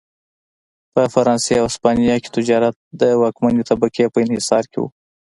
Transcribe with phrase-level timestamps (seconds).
[0.93, 4.85] په فرانسې او هسپانیا کې تجارت د واکمنې طبقې په انحصار کې و.